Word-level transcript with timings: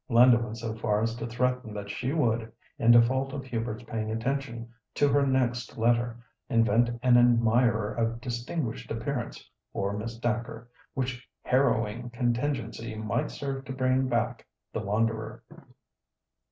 Linda 0.09 0.39
went 0.39 0.57
so 0.57 0.73
far 0.73 1.03
as 1.03 1.13
to 1.17 1.27
threaten 1.27 1.75
that 1.75 1.91
she 1.91 2.11
would, 2.11 2.51
in 2.79 2.89
default 2.89 3.33
of 3.33 3.45
Hubert's 3.45 3.83
paying 3.83 4.09
attention 4.09 4.73
to 4.95 5.07
her 5.09 5.27
next 5.27 5.77
letter, 5.77 6.17
invent 6.49 6.89
an 7.03 7.17
admirer 7.17 7.93
of 7.93 8.19
distinguished 8.19 8.89
appearance 8.89 9.47
for 9.71 9.95
Miss 9.95 10.17
Dacre, 10.17 10.67
which 10.95 11.29
harrowing 11.43 12.09
contingency 12.09 12.95
might 12.95 13.29
serve 13.29 13.63
to 13.65 13.73
bring 13.73 14.07
back 14.07 14.43
the 14.73 14.79
wanderer. 14.81 15.43